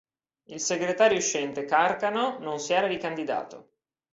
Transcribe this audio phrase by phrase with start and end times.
[0.45, 3.69] Il segretario uscente Carcano non si era ricandidato.